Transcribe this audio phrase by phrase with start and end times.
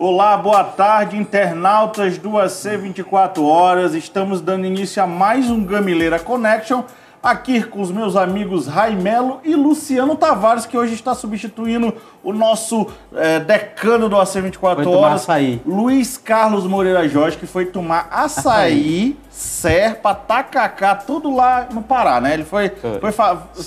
[0.00, 3.94] Olá, boa tarde, internautas do AC 24 Horas.
[3.94, 6.84] Estamos dando início a mais um Gamileira Connection,
[7.20, 11.92] aqui com os meus amigos Raimelo e Luciano Tavares, que hoje está substituindo
[12.22, 15.60] o nosso eh, decano do AC 24 Foi tomar Horas, açaí.
[15.66, 22.34] Luiz Carlos Moreira Jorge, que foi tomar açaí, serpa, tacacá, tudo lá no Pará, né?
[22.34, 23.12] Ele foi, Foi.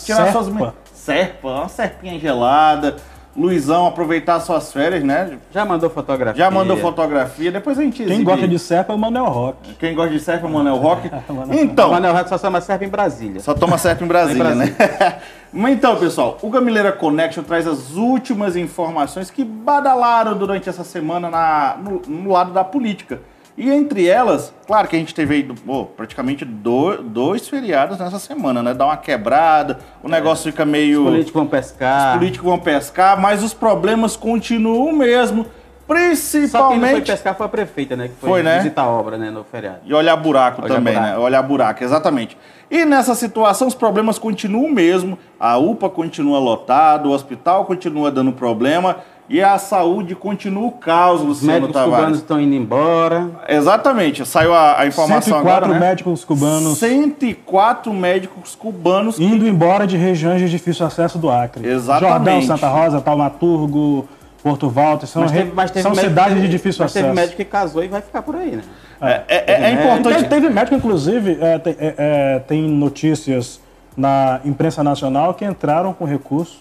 [0.06, 0.46] tirar suas...
[0.46, 0.76] Serpa?
[0.94, 2.96] Serpa, uma serpinha gelada.
[3.36, 5.38] Luizão aproveitar suas férias, né?
[5.54, 6.44] Já mandou fotografia?
[6.44, 8.24] Já mandou fotografia, depois a gente Quem exibe.
[8.26, 9.74] gosta de serpa é o Manuel Rock.
[9.76, 11.10] Quem gosta de surf é o Manel Rock.
[11.30, 13.40] O Então, Manel Rato só chama serve em Brasília.
[13.40, 14.76] só toma surf em Brasília, Em né?
[15.54, 21.30] Mas então, pessoal, o Gamileira Connection traz as últimas informações que badalaram durante essa semana
[21.30, 23.22] na- no, no lado da política.
[23.58, 28.18] E entre elas, claro que a gente teve aí pô, praticamente do- dois feriados nessa
[28.18, 28.74] semana, né?
[28.74, 31.02] Dá uma quebrada, o negócio fica meio.
[31.04, 32.14] Os políticos vão pescar.
[32.14, 35.46] Os políticos vão pescar, mas os problemas continuam o mesmo.
[35.86, 37.06] Só quem não foi Principalmente.
[37.12, 38.08] pescar foi a prefeita, né?
[38.08, 38.60] Que foi, Foi, né?
[38.60, 39.30] visitar a obra, né?
[39.30, 39.80] No feriado.
[39.84, 41.12] E olhar buraco Olhar também, buraco.
[41.12, 41.18] né?
[41.18, 42.38] Olhar buraco, exatamente.
[42.70, 45.20] E nessa situação, os problemas continuam mesmo.
[45.38, 48.98] A UPA continua lotada, o hospital continua dando problema
[49.30, 52.18] e a saúde continua o caos, Os Luciano médicos cubanos Tavares.
[52.18, 53.30] estão indo embora.
[53.48, 55.80] Exatamente, saiu a, a informação 104 agora, né?
[55.80, 61.68] médicos cubanos 104 médicos cubanos indo embora de regiões de difícil acesso do Acre.
[61.68, 62.12] Exatamente.
[62.14, 64.08] Jordão, Santa Rosa, Taumaturgo,
[64.44, 67.06] Porto Walter, são, Mas teve, mas teve são cidades que- de difícil mas acesso.
[67.06, 68.64] teve médico que casou e vai ficar por aí, né?
[69.00, 70.16] É, é- é- é importante.
[70.16, 73.60] Teve, teve médico, inclusive, é, tem, é, é, tem notícias
[73.96, 76.60] na imprensa nacional que entraram com recurso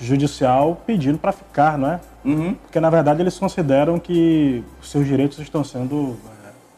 [0.00, 2.00] judicial pedindo para ficar, não é?
[2.24, 2.54] Uhum.
[2.54, 6.16] Porque, na verdade, eles consideram que seus direitos estão sendo...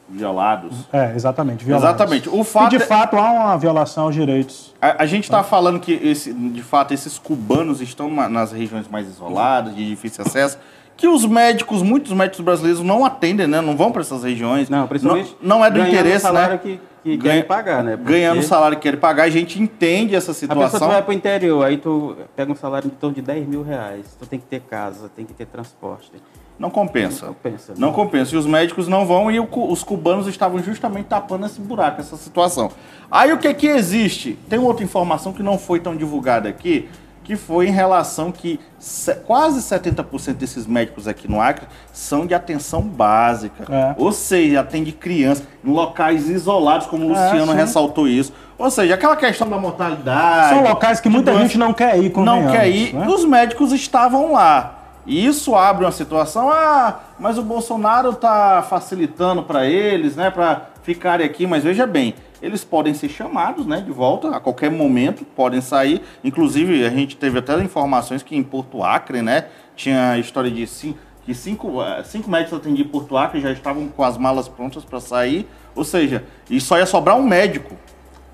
[0.06, 0.86] Violados.
[0.92, 1.88] É, exatamente, violados.
[1.88, 2.28] Exatamente.
[2.28, 4.74] O E, fato de é- fato, há uma violação aos direitos.
[4.80, 8.86] A, a gente está falando que, esse, de fato, esses cubanos estão na- nas regiões
[8.86, 10.58] mais isoladas, de difícil acesso,
[10.96, 13.60] que os médicos, muitos médicos brasileiros não atendem, né?
[13.62, 14.68] Não vão para essas regiões.
[14.68, 15.34] Não, principalmente.
[15.40, 16.60] Não, não é do interesse, salário né?
[16.62, 17.96] que, que Ganha- querem pagar, né?
[17.96, 20.88] Porque Ganhando o salário que querem pagar, a gente entende essa A pessoa situação.
[20.88, 24.16] vai pro interior, aí tu pega um salário em torno de 10 mil reais.
[24.18, 26.10] Tu tem que ter casa, tem que ter transporte.
[26.58, 27.26] Não compensa.
[27.26, 27.78] Não compensa, né?
[27.78, 28.34] Não compensa.
[28.34, 32.16] E os médicos não vão e o os cubanos estavam justamente tapando esse buraco, essa
[32.16, 32.70] situação.
[33.10, 34.38] Aí o que que existe?
[34.48, 36.88] Tem outra informação que não foi tão divulgada aqui,
[37.24, 42.34] que foi em relação que se- quase 70% desses médicos aqui no Acre são de
[42.34, 43.64] atenção básica.
[43.68, 43.94] É.
[43.98, 47.58] Ou seja, atende crianças em locais isolados, como o É, Luciano sim.
[47.58, 48.32] ressaltou isso.
[48.58, 50.50] Ou seja, aquela questão da mortalidade.
[50.50, 53.06] São locais que muita gente não quer ir, não quer ir, né?
[53.08, 54.80] e os médicos estavam lá.
[55.06, 60.62] E isso abre uma situação, ah, mas o Bolsonaro tá facilitando para eles, né, para
[60.82, 65.24] ficarem aqui, mas veja bem, eles podem ser chamados, né, de volta a qualquer momento,
[65.24, 66.02] podem sair.
[66.22, 70.66] Inclusive, a gente teve até informações que em Porto Acre, né, tinha a história de
[70.66, 74.46] cinco, que cinco, eh, cinco médicos atendidos em Porto Acre já estavam com as malas
[74.46, 77.74] prontas para sair, ou seja, e só ia sobrar um médico,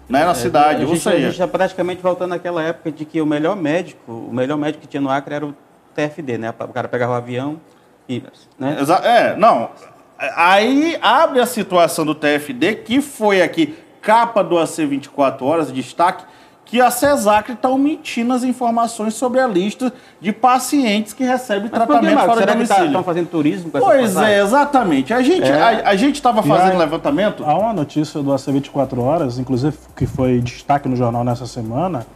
[0.09, 2.91] né, na É, cidade, A ou gente, a seja, gente está praticamente voltando naquela época
[2.91, 5.55] de que o melhor médico, o melhor médico que tinha no Acre era o
[5.95, 6.51] TFD, né?
[6.59, 7.61] O cara pegava o avião
[8.09, 8.21] e.
[8.59, 8.77] Né?
[9.05, 9.71] É, não.
[10.19, 16.25] Aí abre a situação do TFD, que foi aqui, capa do AC 24 Horas, destaque,
[16.65, 21.71] que a CESAC está omitindo as informações sobre a lista de pacientes que recebem Mas
[21.73, 22.87] por que, tratamento fora do que domicílio.
[22.87, 24.35] estão fazendo turismo com essa pois passagem?
[24.35, 25.13] é, exatamente.
[25.13, 25.61] A gente É.
[25.61, 27.45] a, a estava fazendo levantamento.
[27.45, 32.07] Há uma notícia do AC 24 Horas, inclusive que foi destaque no jornal nessa semana,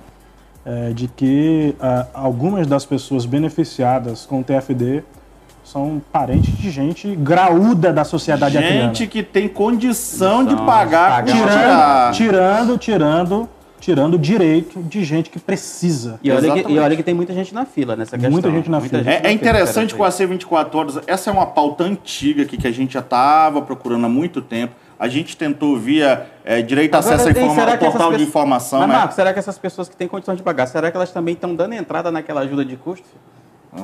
[0.64, 5.02] é, de que ah, algumas das pessoas beneficiadas com o TFD
[5.74, 8.92] são parentes de gente graúda da sociedade Gente acreana.
[9.10, 12.12] que tem condição de pagar, de pagar.
[12.12, 13.48] Tirando, tirando, tirando,
[13.80, 16.20] tirando o direito de gente que precisa.
[16.22, 18.30] E olha, que, e olha que tem muita gente na fila nessa questão.
[18.30, 19.02] Muita gente na fila.
[19.02, 22.44] gente É, na é interessante com a isso C24 Horas, essa é uma pauta antiga
[22.44, 24.74] aqui que a gente já estava procurando há muito tempo.
[24.96, 28.78] A gente tentou via é, direito a Agora, acesso a essas portal de pessoas- informação,
[28.78, 28.94] Mas, né?
[28.94, 31.52] Marcos, será que essas pessoas que têm condição de pagar, será que elas também estão
[31.52, 33.04] dando entrada naquela ajuda de custo?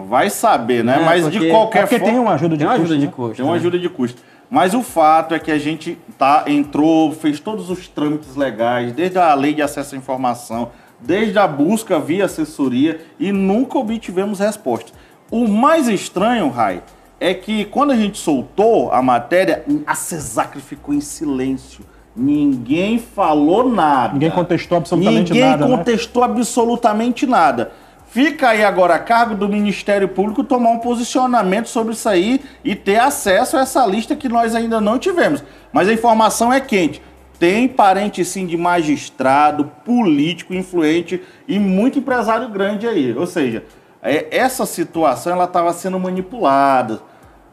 [0.08, 0.98] Vai saber, né?
[1.00, 2.12] É, Mas porque- de É qualquer porque forma.
[2.14, 3.12] tem uma ajuda de Tem uma custo, ajuda de né?
[3.16, 3.36] custo.
[3.36, 3.58] Tem uma né?
[3.58, 4.22] ajuda de custo.
[4.48, 9.18] Mas o fato é que a gente tá, entrou, fez todos os trâmites legais, desde
[9.18, 10.70] a lei de acesso à informação,
[11.00, 14.92] desde a busca via assessoria e nunca obtivemos resposta.
[15.30, 16.82] O mais estranho, Rai,
[17.20, 21.84] é que quando a gente soltou a matéria, a CESAC ficou em silêncio.
[22.16, 24.12] Ninguém falou nada.
[24.14, 25.76] Ninguém contestou absolutamente Ninguém nada, né?
[25.76, 27.70] contestou absolutamente nada.
[28.10, 32.74] Fica aí agora a cargo do Ministério Público tomar um posicionamento sobre isso aí e
[32.74, 35.44] ter acesso a essa lista que nós ainda não tivemos.
[35.72, 37.00] Mas a informação é quente.
[37.38, 43.16] Tem parente sim de magistrado, político, influente e muito empresário grande aí.
[43.16, 43.64] Ou seja,
[44.02, 47.00] é, essa situação ela estava sendo manipulada.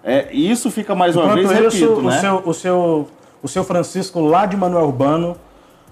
[0.04, 2.20] É, isso fica mais uma Enquanto vez, isso, repito, o, né?
[2.20, 3.08] seu, o, seu,
[3.44, 5.38] o seu Francisco lá de Manuel Urbano,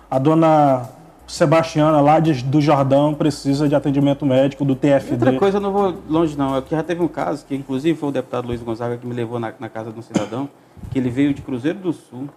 [0.10, 0.90] a dona
[1.28, 5.26] Sebastiana lá de, do Jordão precisa de atendimento médico do TFD.
[5.26, 7.98] Outra coisa, eu não vou longe não, é que já teve um caso, que inclusive
[7.98, 10.48] foi o deputado Luiz Gonzaga que me levou na, na casa de um cidadão,
[10.92, 12.30] que ele veio de Cruzeiro do Sul,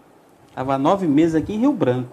[0.49, 2.09] estava há nove meses aqui em Rio Branco,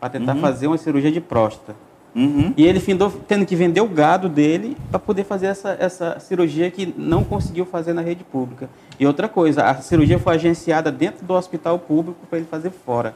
[0.00, 1.74] para tentar fazer uma cirurgia de próstata.
[2.14, 2.52] Uhum.
[2.56, 6.70] E ele findou tendo que vender o gado dele para poder fazer essa, essa cirurgia
[6.70, 8.68] que não conseguiu fazer na rede pública.
[8.98, 13.14] E outra coisa, a cirurgia foi agenciada dentro do hospital público para ele fazer fora.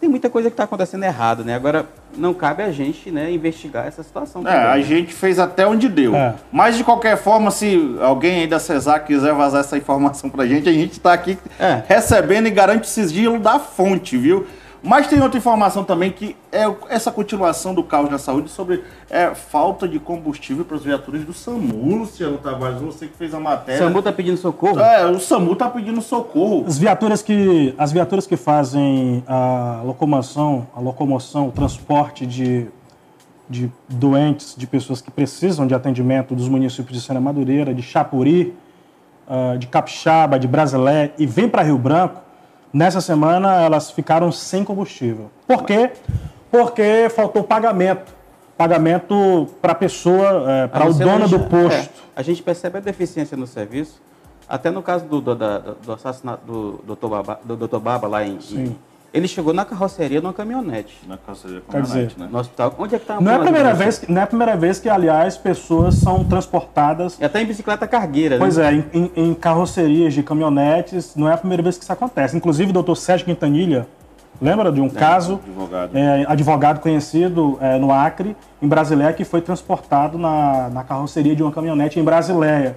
[0.00, 1.54] Tem muita coisa que está acontecendo errado, né?
[1.54, 1.84] Agora,
[2.16, 4.40] não cabe a gente né, investigar essa situação.
[4.40, 4.82] É, também, a né?
[4.82, 6.16] gente fez até onde deu.
[6.16, 6.34] É.
[6.50, 10.68] Mas de qualquer forma, se alguém aí da Cesar quiser vazar essa informação pra gente,
[10.68, 11.82] a gente tá aqui É.
[11.86, 14.46] recebendo e garante o sigilo da fonte, viu?
[14.82, 19.34] Mas tem outra informação também que é essa continuação do caos na saúde sobre é,
[19.34, 22.80] falta de combustível para as viaturas do SAMU, Luciano Tavares.
[22.80, 23.78] Você que fez a matéria.
[23.78, 24.80] Samu está pedindo socorro?
[24.80, 26.64] É, o SAMU tá pedindo socorro.
[26.66, 32.66] As viaturas que, as viaturas que fazem a locomoção, a locomoção, o transporte de,
[33.48, 38.54] de doentes, de pessoas que precisam de atendimento dos municípios de Sena Madureira, de Chapuri,
[39.32, 42.20] ah, de Capixaba, de Brasilé e vem para Rio Branco,
[42.72, 45.30] nessa semana elas ficaram sem combustível.
[45.46, 45.90] Por quê?
[46.50, 48.12] Porque faltou pagamento.
[48.56, 51.90] Pagamento para a pessoa, eh, para o dono do é, posto.
[52.14, 54.00] a gente percebe a deficiência no serviço.
[54.46, 57.06] Até no caso do, do, da- do assassinato do Dr.
[57.08, 57.78] Baba, do Dr.
[57.78, 58.76] Baba lá em, em-
[59.12, 61.00] Ele chegou na carroceria numa caminhonete.
[61.08, 62.28] Na carroceria Quer dizer, né?
[62.30, 62.74] No hospital.
[62.78, 64.78] Onde é que está Não é, a primeira vez, que- não é a primeira vez
[64.78, 68.68] que, aliás, pessoas são transportadas E até em bicicleta cargueira, Pois né?
[68.68, 72.36] é, em, em- em carrocerias de caminhonetes, não é a primeira vez que isso acontece.
[72.36, 73.88] Inclusive, o doutor Sérgio Quintanilha,
[74.40, 75.90] lembra de um caso, advogado.
[75.96, 81.42] é, advogado conhecido é, no Acre, em Brasileia, que foi transportado na, na carroceria de
[81.42, 82.76] uma caminhonete em Brasileia.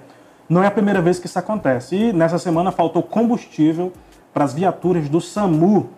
[0.50, 1.96] Não é a primeira vez que isso acontece.
[1.96, 3.94] E nessa semana faltou combustível
[4.34, 5.90] para as viaturas do SAMU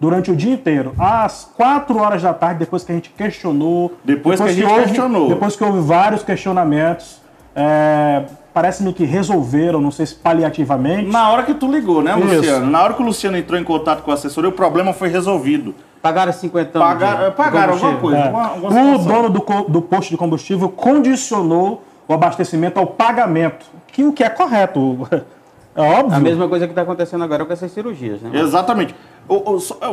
[0.00, 0.94] durante o dia inteiro.
[0.98, 3.92] Às 4 horas da tarde, depois que a gente questionou.
[4.02, 5.28] Depois que a gente houve- questionou.
[5.28, 7.20] Depois que houve vários questionamentos.
[7.54, 11.08] é, Parece-me que resolveram, não sei se paliativamente.
[11.08, 12.34] Na hora que tu ligou, né, Isso.
[12.36, 12.66] Luciano?
[12.66, 15.72] Na hora que o Luciano entrou em contato com a assessoria, o problema foi resolvido.
[16.02, 18.18] Pagaram 50 Pagar- pagaram alguma coisa.
[18.18, 18.22] É.
[18.24, 24.02] alguma- alguma o dono do, do posto de combustível condicionou o abastecimento ao pagamento, que
[24.04, 25.06] o que é correto.
[25.72, 26.16] É óbvio.
[26.16, 28.30] A mesma coisa que está acontecendo agora com essas cirurgias, né?
[28.40, 28.92] Exatamente.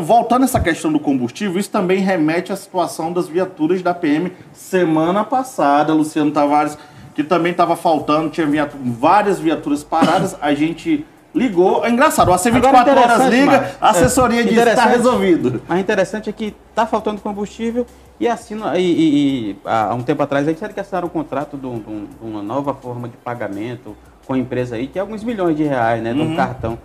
[0.01, 4.31] Voltando a essa questão do combustível, isso também remete à situação das viaturas da PM
[4.51, 6.77] semana passada, Luciano Tavares,
[7.13, 11.85] que também estava faltando, tinha viatu- várias viaturas paradas, a gente ligou.
[11.85, 15.61] É engraçado, o AC24 Agora, horas interessante, liga, a assessoria é, diz que está resolvido.
[15.67, 17.85] Mas interessante é que está faltando combustível
[18.19, 21.11] e assina e, e- e, há um tempo atrás a gente sabe que assinaram um
[21.11, 23.95] contrato de, um- de um- uma nova forma de pagamento
[24.25, 26.11] com a empresa aí, que é alguns milhões de reais, né?
[26.13, 26.33] De Uhum.
[26.33, 26.77] um cartão.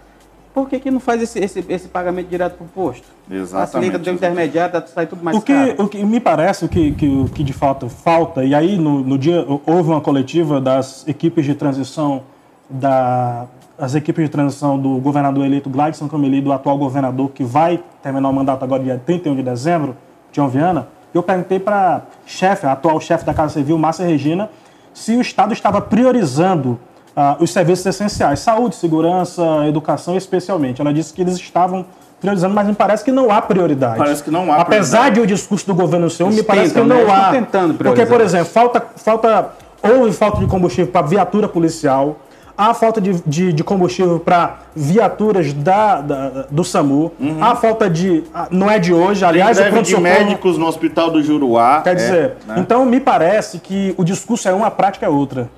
[0.54, 3.06] Por que, que não faz esse, esse, esse pagamento direto para o posto?
[3.31, 5.82] Exatamente, Facilita do intermediário, sai tudo mais O que, caro.
[5.82, 9.16] o que me parece que, que, o que de fato falta, e aí no, no
[9.16, 12.22] dia houve uma coletiva das equipes de transição
[12.69, 13.46] da
[13.78, 18.28] as equipes de transição do governador eleito Gladson Cameli do atual governador que vai terminar
[18.28, 19.96] o mandato agora dia 31 de dezembro,
[20.31, 24.50] Tião Viana, eu perguntei para chefe, a atual chefe da Casa Civil, Márcia Regina,
[24.94, 26.78] se o Estado estava priorizando
[27.17, 30.81] ah, os serviços essenciais, saúde, segurança, educação especialmente.
[30.81, 31.85] Ela disse que eles estavam
[32.21, 33.99] priorizando, mas me parece que não há prioridade.
[33.99, 35.14] Parece que não há Apesar prioridade.
[35.14, 37.12] de o discurso do governo seu, me parece que não né?
[37.12, 37.31] Há.
[37.33, 38.07] tentando Porque, priorizar.
[38.07, 39.49] por exemplo, falta, falta
[39.83, 42.16] houve falta de combustível para viatura policial,
[42.57, 48.23] há falta de, de, de combustível para viaturas da, da- do SAMU, há falta de.
[48.33, 49.64] ah, Não é de hoje, aliás, Uhum.
[49.64, 51.81] Greve de médicos no hospital do Juruá.
[51.83, 52.54] Quer é, dizer, né?
[52.59, 55.50] então me parece que o discurso é uma, a prática é outra.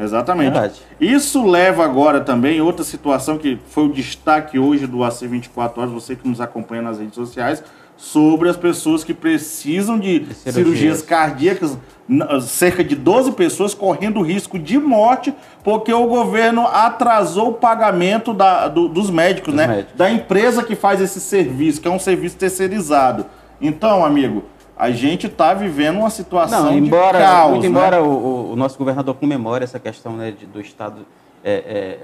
[0.00, 0.52] Exatamente.
[0.52, 0.74] Verdade.
[1.00, 5.92] Isso leva agora também outra situação que foi o destaque hoje do AC 24 horas,
[5.92, 7.62] você que nos acompanha nas redes sociais,
[7.96, 10.54] sobre as pessoas que precisam de, cirurgias.
[10.54, 11.76] cirurgias cardíacas,
[12.08, 18.32] n- cerca de 12 pessoas correndo risco de morte porque o governo atrasou o pagamento
[18.32, 19.66] da- do- dos médicos, Dos né?
[19.66, 19.94] médicos.
[19.98, 23.26] Da empresa que faz esse serviço, que é um serviço terceirizado.
[23.60, 24.44] Então, amigo,
[24.80, 27.68] a gente está vivendo uma situação Não, embora, de caos, muito né?
[27.68, 31.06] embora o, o- o nosso governador comemore essa questão né, de- do Estado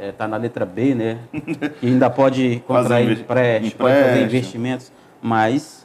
[0.09, 1.19] está na letra B, né?
[1.81, 4.93] Que ainda pode contrair investi- empréstimo, pode fazer investimentos,
[5.23, 5.85] mas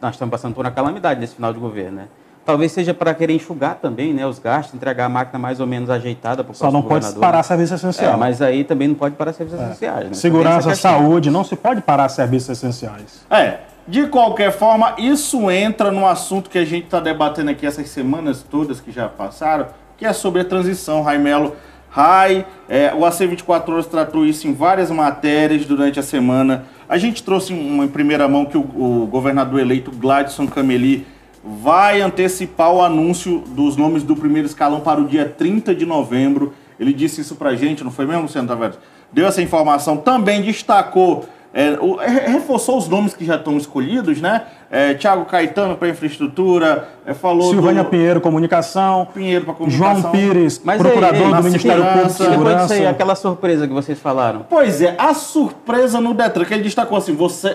[0.00, 2.04] nós estamos passando por uma calamidade nesse final de governo, né?
[2.44, 5.90] Talvez seja para querer enxugar também né, os gastos, entregar a máquina mais ou menos
[5.90, 7.20] ajeitada para o Só não pode governador.
[7.20, 8.14] parar serviço essencial.
[8.14, 10.04] É, mas aí também não pode parar serviços essenciais.
[10.08, 10.14] Né?
[10.14, 13.26] Segurança, saúde, não se pode parar serviços essenciais.
[13.28, 17.88] É, de qualquer forma, isso entra no assunto que a gente está debatendo aqui essas
[17.88, 21.54] semanas todas que já passaram, que é sobre a transição, Raimelo.
[21.96, 22.44] RAI.
[22.68, 26.66] É, o AC 24 Horas tratou isso em várias matérias durante a semana.
[26.86, 31.06] A gente trouxe uma em primeira mão que o, o governador eleito Gladson Cameli
[31.42, 36.52] vai antecipar o anúncio dos nomes do primeiro escalão para o dia 30 de novembro.
[36.78, 38.78] Ele disse isso pra gente, não foi mesmo, Luciano Tavares?
[39.10, 41.24] Deu essa informação, também destacou
[41.58, 44.42] é, o, é, reforçou os nomes que já estão escolhidos, né?
[44.70, 47.88] É, Tiago Caetano para infraestrutura, é, falou Silvânia do...
[47.88, 49.08] Pinheiro, comunicação.
[49.14, 50.00] Pinheiro para comunicação.
[50.02, 52.74] João Pires, Mas procurador aí, aí, do Ministério Público de Segurança.
[52.74, 54.44] Aí, aquela surpresa que vocês falaram.
[54.50, 57.54] Pois é, a surpresa no Detran, que ele destacou assim, você,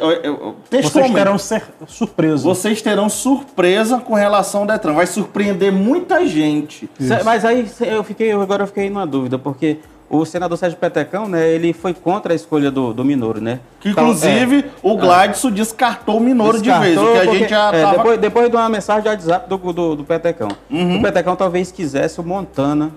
[0.71, 2.43] vocês terão ser surpresa.
[2.43, 6.89] Vocês terão surpresa com relação ao Detran, vai surpreender muita gente.
[6.99, 7.23] Isso.
[7.23, 9.77] Mas aí eu fiquei, agora eu fiquei numa dúvida, porque
[10.11, 13.59] o senador Sérgio Petecão, né, ele foi contra a escolha do, do Minoro, né?
[13.79, 17.21] Que inclusive é, o Gladson é, descartou o Minoro descartou de vez, o que a
[17.23, 17.97] porque, gente já é, tava...
[17.97, 20.49] depois, depois de uma mensagem de WhatsApp do, do, do Petecão.
[20.69, 20.99] Uhum.
[20.99, 22.91] O Petecão talvez quisesse o Montana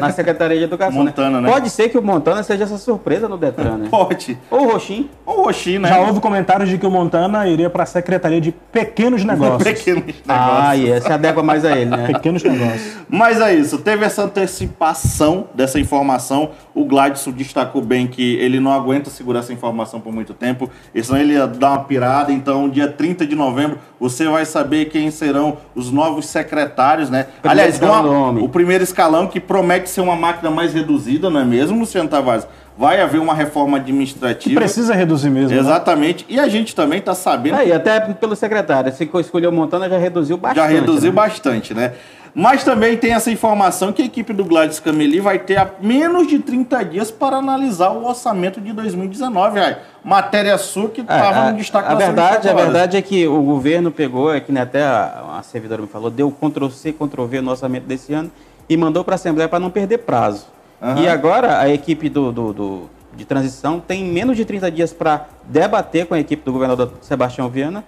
[0.00, 0.98] na Secretaria de Educação.
[1.00, 1.10] Né?
[1.10, 1.50] Montana, né?
[1.50, 3.88] Pode ser que o Montana seja essa surpresa no Detran, né?
[3.90, 4.38] Pode.
[4.50, 5.08] Ou o Roxim.
[5.24, 5.88] Ou o Roxim, né?
[5.88, 9.62] Já houve comentários de que o Montana iria para a Secretaria de Pequenos Negócios.
[9.62, 10.24] Pequenos Negócios.
[10.28, 12.06] Ah, e esse adequa mais a ele, né?
[12.06, 12.96] Pequenos Negócios.
[13.08, 13.78] Mas é isso.
[13.78, 16.50] Teve essa antecipação dessa informação.
[16.74, 20.70] O Gladson destacou bem que ele não aguenta segurar essa informação por muito tempo.
[21.02, 22.32] Senão ele ia dar uma pirada.
[22.32, 27.26] Então, dia 30 de novembro, você vai saber quem serão os novos secretários, né?
[27.40, 31.44] Primeiro Aliás, uma, o primeiro escalão que promete ser uma máquina mais reduzida, não é
[31.44, 32.46] mesmo, Luciano Tavares?
[32.76, 34.58] Vai haver uma reforma administrativa.
[34.58, 35.50] Precisa reduzir mesmo.
[35.50, 35.58] Né?
[35.58, 36.24] Exatamente.
[36.24, 36.36] Né?
[36.36, 37.56] E a gente também está sabendo.
[37.56, 38.92] Aí, até pelo secretário.
[38.92, 40.64] Se escolheu Montana, já reduziu bastante.
[40.64, 41.16] Já reduziu né?
[41.16, 41.92] bastante, né?
[42.34, 46.38] Mas também tem essa informação que a equipe do Gladys Cameli vai ter menos de
[46.38, 49.60] 30 dias para analisar o orçamento de 2019.
[49.60, 49.76] Aí.
[50.02, 53.90] Matéria sua que estava é, no destaque a verdade A verdade é que o governo
[53.90, 58.14] pegou, é que até a, a servidora me falou, deu Ctrl-C, Ctrl-V no orçamento desse
[58.14, 58.30] ano
[58.68, 60.46] e mandou para a Assembleia para não perder prazo.
[60.80, 61.02] Uhum.
[61.02, 65.26] E agora a equipe do, do, do, de transição tem menos de 30 dias para
[65.44, 67.84] debater com a equipe do governador Sebastião Viana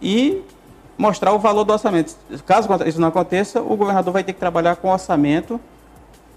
[0.00, 0.42] e
[0.96, 2.14] mostrar o valor do orçamento.
[2.46, 5.60] Caso isso não aconteça, o governador vai ter que trabalhar com o orçamento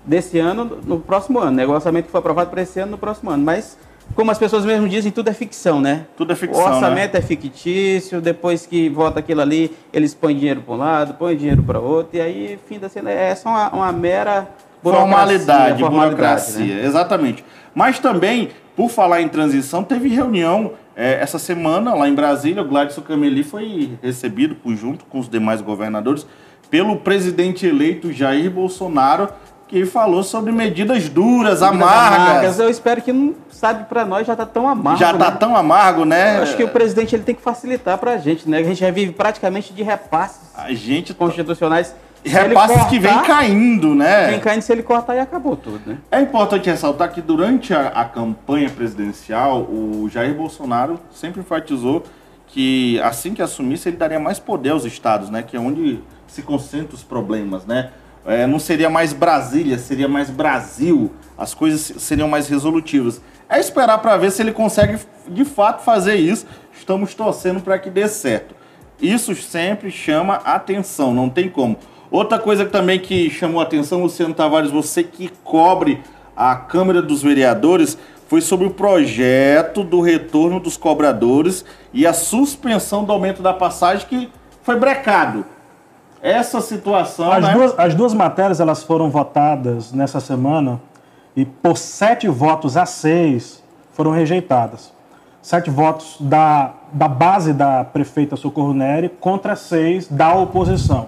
[0.05, 1.57] desse ano no próximo ano.
[1.57, 1.65] Né?
[1.65, 3.43] O orçamento que foi aprovado para esse ano no próximo ano.
[3.43, 3.77] Mas
[4.15, 6.05] como as pessoas mesmo dizem, tudo é ficção, né?
[6.15, 6.63] Tudo é ficção.
[6.63, 7.19] O orçamento né?
[7.19, 11.63] é fictício, depois que vota aquilo ali, eles põem dinheiro para um lado, põem dinheiro
[11.63, 14.47] para outro, e aí, fim da cena, é só uma, uma mera
[14.81, 16.75] formalidade, formalidade burocracia.
[16.75, 16.85] Né?
[16.85, 17.45] Exatamente.
[17.73, 22.61] Mas também, por falar em transição, teve reunião é, essa semana lá em Brasília.
[22.61, 26.25] O Gladson Cameli foi recebido, junto com os demais governadores,
[26.69, 29.29] pelo presidente eleito Jair Bolsonaro
[29.71, 32.19] que falou sobre medidas duras, amargas.
[32.19, 32.59] amargas.
[32.59, 34.99] Eu espero que não sabe para nós já tá tão amargo.
[34.99, 35.37] Já tá né?
[35.39, 36.39] tão amargo, né?
[36.39, 38.57] Eu acho que o presidente ele tem que facilitar para a gente, né?
[38.57, 41.95] A gente já vive praticamente de repasses a gente constitucionais.
[42.23, 44.27] Repasses cortar, que vem caindo, né?
[44.27, 45.97] Vem caindo, se ele cortar, e acabou tudo, né?
[46.11, 52.03] É importante ressaltar que durante a, a campanha presidencial, o Jair Bolsonaro sempre enfatizou
[52.45, 55.41] que assim que assumisse, ele daria mais poder aos estados, né?
[55.41, 57.89] Que é onde se concentram os problemas, né?
[58.25, 61.11] É, não seria mais Brasília, seria mais Brasil.
[61.37, 63.21] As coisas seriam mais resolutivas.
[63.49, 66.45] É esperar para ver se ele consegue de fato fazer isso.
[66.77, 68.55] Estamos torcendo para que dê certo.
[69.01, 71.77] Isso sempre chama atenção, não tem como.
[72.11, 76.01] Outra coisa também que chamou atenção, Luciano Tavares, você que cobre
[76.35, 77.97] a Câmara dos Vereadores,
[78.27, 84.07] foi sobre o projeto do retorno dos cobradores e a suspensão do aumento da passagem
[84.07, 84.29] que
[84.61, 85.45] foi brecado
[86.21, 87.31] essa situação.
[87.31, 87.53] As, né?
[87.53, 90.79] duas, as duas matérias elas foram votadas nessa semana
[91.35, 94.93] e por sete votos a seis foram rejeitadas.
[95.41, 101.07] Sete votos da, da base da prefeita Socorro Neri contra seis da oposição.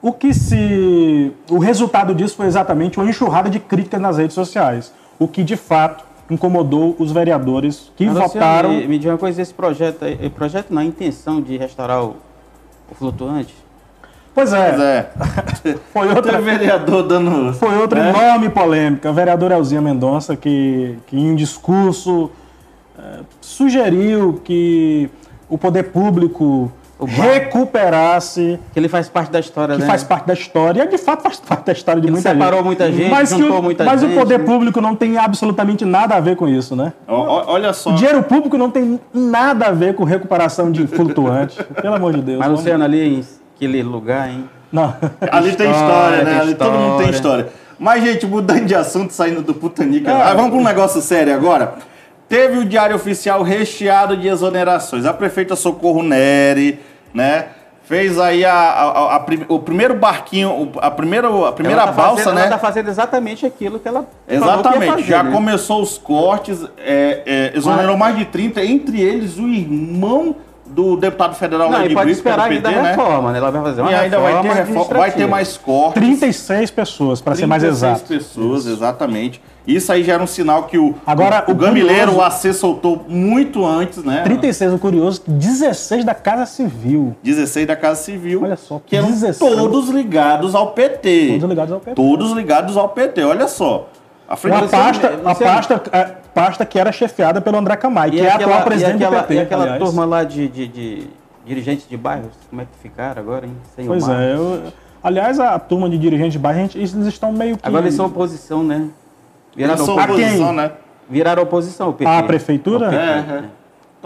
[0.00, 1.32] O que se.
[1.50, 4.92] O resultado disso foi exatamente uma enxurrada de críticas nas redes sociais.
[5.18, 8.70] O que de fato incomodou os vereadores que Mas, votaram.
[8.70, 12.16] Me, me diga uma coisa, esse projeto, projeto na intenção de restaurar o,
[12.90, 13.54] o flutuante,
[14.36, 14.70] Pois é.
[14.70, 15.78] Pois é.
[15.94, 17.54] Foi outra vereador dando.
[17.54, 18.10] Foi outra né?
[18.10, 19.08] enorme polêmica.
[19.08, 22.30] A vereadora Elzinha Mendonça, que, que em um discurso
[22.98, 25.08] é, sugeriu que
[25.48, 28.58] o poder público o recuperasse.
[28.74, 29.86] Que ele faz parte da história, que né?
[29.86, 30.82] faz parte da história.
[30.82, 32.66] E de fato faz parte da história de ele muita separou gente.
[32.66, 34.10] muita gente, mas juntou o, muita mas gente.
[34.10, 36.92] Mas o poder público não tem absolutamente nada a ver com isso, né?
[37.08, 37.90] O, olha só.
[37.90, 41.62] O dinheiro público não tem nada a ver com recuperação de flutuante.
[41.80, 42.38] Pelo amor de Deus.
[42.38, 43.24] Mas, Luciano, ali
[43.56, 44.48] Aquele lugar, hein?
[44.70, 44.94] Não.
[45.30, 46.40] Ali tem história, né?
[46.40, 47.48] Ali todo mundo tem história.
[47.78, 50.10] Mas, gente, mudando de assunto, saindo do Putanica.
[50.10, 50.34] É.
[50.34, 51.74] vamos para um negócio sério agora.
[52.28, 55.04] Teve o diário oficial recheado de exonerações.
[55.06, 56.80] A prefeita Socorro Neri,
[57.14, 57.46] né?
[57.84, 62.24] Fez aí a, a- a o primeiro barquinho, a primeira, a primeira ela tá balsa,
[62.24, 62.40] fazendo, né?
[62.42, 65.30] Ela tá fazendo exatamente aquilo que ela falou que ia Exatamente, fazer, já né?
[65.30, 70.34] começou os cortes, é, é, exonerou mais de 30, entre eles o irmão
[70.68, 72.90] do deputado federal Não, e de pode Brito, que é esperar ainda a né?
[72.90, 73.38] reforma, né?
[73.38, 75.94] Ela vai fazer uma E ainda vai ter, reforma vai ter mais cortes.
[76.02, 78.08] 36 pessoas, para ser mais 36 exato.
[78.12, 79.40] pessoas, exatamente.
[79.66, 82.52] Isso aí já era um sinal que o, Agora, o, o gamileiro, curioso- o AC
[82.54, 84.22] soltou muito antes, né?
[84.22, 87.16] 36, o curioso, 16 da Casa Civil.
[87.22, 88.42] 16 da Casa Civil.
[88.44, 89.38] Olha só, que eram 16.
[89.38, 91.30] todos ligados ao PT.
[91.32, 91.94] Todos ligados ao PT.
[91.96, 93.88] Todos ligados ao PT, olha só.
[94.28, 96.04] A frente Uma pasta, Luciano- a pasta, é,
[96.34, 99.20] pasta que era chefiada pelo André Camai, que E é aquela, atual presidente e aquela,
[99.22, 99.34] do PT.
[99.34, 99.82] e aquela aliás.
[99.84, 101.06] turma lá de, de, de
[101.44, 103.56] dirigentes de bairros, como é que ficaram agora, hein?
[103.76, 104.62] Sem o Pois é, eu,
[105.02, 107.66] aliás, a turma de dirigentes de bairro, a gente- eles estão meio que...
[107.68, 108.88] Agora eles são oposição, né?
[109.54, 110.70] Viraram, A oposição, oposição, né?
[111.08, 112.10] viraram oposição, o PT.
[112.10, 112.88] A prefeitura?
[112.88, 113.44] O PT, É, né?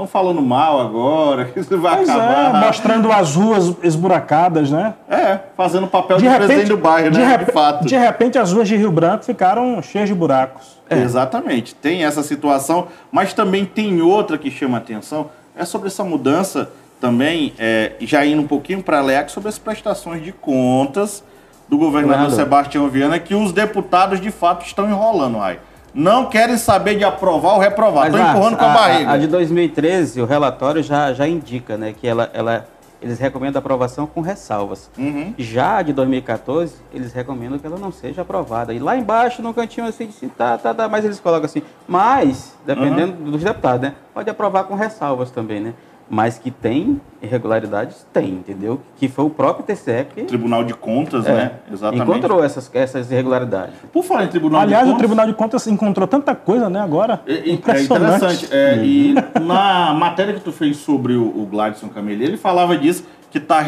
[0.00, 2.56] Estão falando mal agora, que isso vai Pois acabar.
[2.56, 4.94] é, mostrando as ruas esburacadas, né?
[5.06, 7.36] É, fazendo papel de, presidente do bairro, né?
[7.36, 7.84] de, De, fato.
[7.86, 10.80] de repente as ruas de Rio Branco ficaram cheias de buracos.
[10.88, 11.74] Exatamente.
[11.74, 15.30] Tem essa situação, mas também tem outra que chama atenção.
[15.54, 19.58] É sobre essa mudança também, é, já indo um pouquinho para a LEAC, sobre as
[19.58, 21.22] prestações de contas
[21.68, 22.36] do governador Governador.
[22.36, 25.58] Sebastião Viana, que os deputados de fato estão enrolando, Rai.
[25.94, 28.06] Não querem saber de aprovar ou reprovar.
[28.06, 29.10] Estão empurrando com a a- barriga.
[29.12, 32.66] A, de 2013, o relatório já, já indica né, que ela, ela,
[33.02, 34.90] eles recomendam aprovação com ressalvas.
[34.96, 35.34] Uhum.
[35.36, 38.72] Já a de 2014, eles recomendam que ela não seja aprovada.
[38.72, 42.54] E lá embaixo, no cantinho assim, assim tá, tá, tá, mas eles colocam assim, mas,
[42.64, 43.94] dependendo dos deputados, né?
[44.14, 45.74] Pode aprovar com ressalvas também, né?
[46.12, 48.80] Mas que tem irregularidades, tem, entendeu?
[48.96, 51.52] Que foi o próprio TCE que Tribunal de Contas, é, né?
[51.72, 52.02] Exatamente.
[52.02, 53.74] encontrou essas, essas irregularidades.
[53.92, 54.98] Por falar em Tribunal Aliás, de o Contas...
[54.98, 57.20] Tribunal de Contas encontrou tanta coisa, né, agora.
[57.28, 58.16] É, é Impressionante.
[58.16, 58.48] interessante.
[58.52, 63.04] É, E na matéria que tu fez sobre o, o Gladson Cameli, ele falava disso,
[63.30, 63.64] que está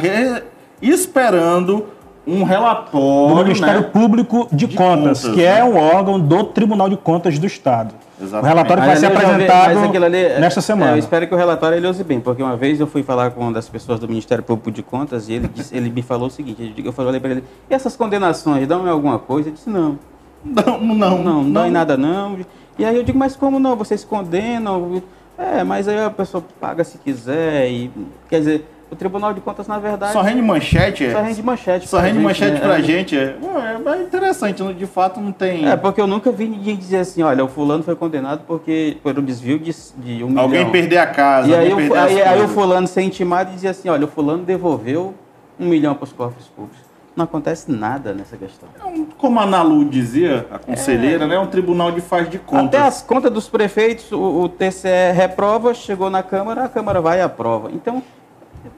[0.80, 1.86] esperando
[2.26, 3.36] um relatório.
[3.36, 3.88] do Ministério né?
[3.88, 5.58] Público de, De Contas, Contas, que né?
[5.58, 7.94] é um órgão do Tribunal de Contas do Estado.
[8.22, 8.44] Exatamente.
[8.44, 10.92] O relatório vai ser apresentado ali, é- nesta é, semana.
[10.92, 13.40] eu espero que o relatório ele use bem, porque uma vez eu fui falar com
[13.42, 16.30] uma das pessoas do Ministério Público de Contas e ele, disse- ele me falou o
[16.30, 19.48] seguinte, eu falei para ele, e essas condenações dão em alguma coisa?
[19.48, 19.98] Ele disse, não,
[20.44, 22.36] Não, não, não, não, dão em nada não.
[22.78, 23.76] E aí eu digo, mas como não?
[23.76, 25.00] Vocês condenam?
[25.38, 27.90] É, mas aí a pessoa paga se quiser e,
[28.28, 31.12] quer dizer, o Tribunal de Contas, na verdade, Só rende manchete, é.
[31.12, 31.88] só rende manchete.
[31.88, 32.60] Só rende gente, manchete né?
[32.60, 32.82] pra É.
[32.82, 33.36] gente, é.
[33.42, 35.66] Ué, é interessante, de fato não tem.
[35.66, 39.18] É, porque eu nunca vi ninguém dizer assim, olha, o fulano foi condenado porque por
[39.18, 40.70] um desvio de, de um Alguém milhão.
[40.70, 41.48] perder a casa.
[41.48, 44.44] E aí, o, aí, aí o fulano ser intimado e dizia assim, olha, o fulano
[44.44, 45.14] devolveu
[45.58, 46.82] um milhão para os cofres públicos.
[47.16, 48.68] Não acontece nada nessa questão.
[48.78, 51.34] É Como a Nalu dizia, a conselheira, né?
[51.36, 52.66] É um tribunal de faz de contas.
[52.66, 57.18] Até as contas dos prefeitos, o, o TCE reprova, chegou na Câmara, a Câmara vai
[57.18, 57.70] e aprova.
[57.72, 58.02] Então,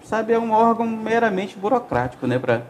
[0.04, 2.62] sabe, é um órgão meramente burocrático, né, para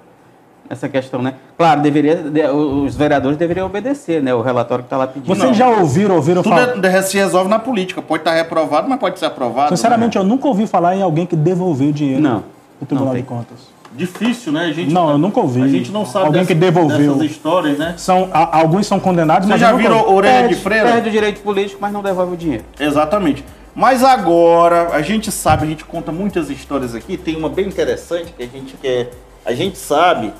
[0.68, 1.34] essa questão, né?
[1.58, 5.26] Claro, deveria, de- os vereadores deveriam obedecer, né, o relatório que está lá pedindo.
[5.34, 6.78] Vocês já ouviram, ouviram Tudo falar?
[6.86, 8.00] é- se resolve na política.
[8.00, 9.68] Pode estar reprovado, mas pode ser aprovado.
[9.76, 10.24] Sinceramente, né?
[10.24, 12.42] eu nunca ouvi falar em alguém que devolveu dinheiro Não,
[12.80, 13.26] do Tribunal não de.
[13.26, 13.74] Contas.
[13.96, 14.64] Difícil, né?
[14.64, 15.62] A gente Não, eu nunca ouvi.
[15.62, 17.14] A gente não sabe Alguém dessa- que devolveu.
[17.14, 17.94] dessas histórias, né?
[17.96, 20.90] São, a- alguns são condenados, Você mas já virou orelha perde, de freira?
[20.90, 22.64] perde o direito político, mas não devolve o dinheiro.
[22.80, 23.44] Exatamente.
[23.74, 28.32] Mas agora, a gente sabe, a gente conta muitas histórias aqui, tem uma bem interessante
[28.32, 29.10] que a gente quer.
[29.44, 30.32] A gente sabe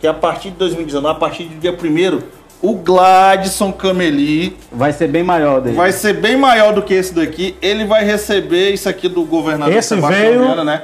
[0.00, 5.06] que a partir de 2019, a partir do dia 1 o Gladson Cameli Vai ser
[5.06, 5.76] bem maior dele.
[5.76, 7.54] vai ser bem maior do que esse daqui.
[7.62, 10.82] Ele vai receber isso aqui do governador Esse Sebastião veio- Viana, né?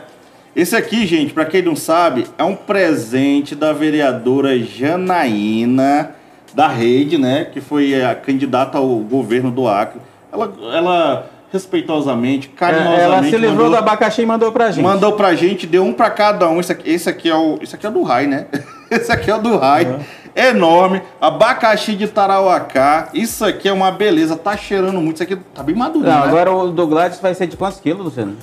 [0.55, 6.14] Esse aqui, gente, pra quem não sabe, é um presente da vereadora Janaína
[6.55, 7.47] da Rede, né?
[7.53, 10.01] Que foi a candidata ao governo do Acre.
[10.33, 14.83] Ela, ela respeitosamente, É, carinhosamente, Ela se livrou mandou, do abacaxi e mandou pra gente.
[14.85, 16.61] mandou pra gente, deu um pra cada um.
[16.61, 18.47] Esse aqui, esse aqui é o, esse aqui é o do Rai, né?
[18.90, 20.01] esse aqui é o do Rai.
[20.37, 23.09] Enorme, abacaxi de Tarauacá.
[23.14, 25.14] Isso aqui é uma beleza, tá cheirando muito.
[25.14, 26.27] Isso aqui tá bem maduro, Não, né?
[26.27, 28.37] agora o do Gladys vai ser de quantos quilos, Luciano?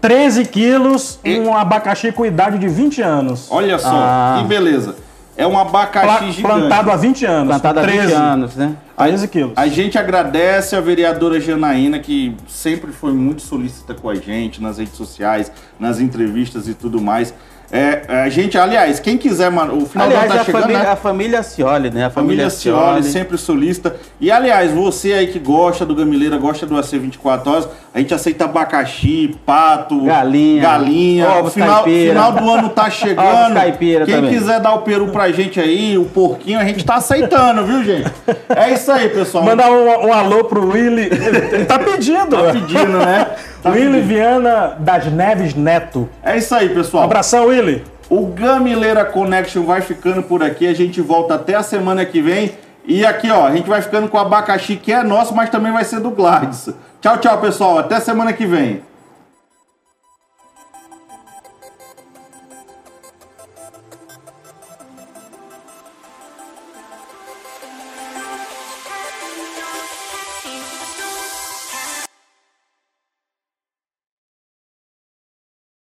[0.00, 3.48] 13 quilos, E- um abacaxi com idade de 20 anos.
[3.50, 4.36] Olha só, Ah.
[4.40, 4.94] que beleza.
[5.36, 6.42] É um abacaxi Pla- gigante.
[6.42, 7.48] plantado há 20 anos.
[7.48, 8.72] Plantado há 20 13, anos, né?
[8.96, 9.52] 13 quilos.
[9.56, 14.78] A gente agradece a vereadora Janaína, que sempre foi muito solícita com a gente nas
[14.78, 17.34] redes sociais, nas entrevistas e tudo mais.
[17.70, 20.62] É, a gente, aliás, quem quiser, mano, o final do Aliás, ano tá a, chegando,
[20.62, 20.90] família, né?
[20.90, 22.04] a família Cioli, né?
[22.06, 23.04] A Família família, Cioli, Cioli.
[23.04, 23.96] sempre solista.
[24.20, 28.14] E aliás, você aí que gosta do Gamileira, gosta do AC 24 horas, a gente
[28.14, 31.28] aceita abacaxi, pato, Galinha, galinha.
[31.28, 32.08] ovos final, caipira.
[32.12, 33.56] final do ano tá chegando.
[33.78, 34.30] Quem também.
[34.30, 38.10] quiser dar o peru pra gente aí, o porquinho, a gente tá aceitando, viu, gente?
[38.48, 39.44] É isso aí, pessoal.
[39.44, 41.04] Mandar um, um alô pro Willy.
[41.10, 42.36] Ele, tá pedindo.
[42.36, 43.26] Tá pedindo, né?
[43.66, 44.06] Tá Willy pedindo.
[44.06, 46.08] Viana das Neves Neto.
[46.22, 47.02] É isso aí, pessoal.
[47.02, 47.82] Abração, Willy.
[48.08, 50.66] O Gamileira Connection vai ficando por aqui.
[50.66, 52.52] A gente volta até a semana que vem.
[52.84, 55.72] E aqui, ó, a gente vai ficando com o abacaxi que é nosso, mas também
[55.72, 56.68] vai ser do Gladys.
[57.00, 57.78] Tchau, tchau, pessoal.
[57.78, 58.82] Até semana que vem.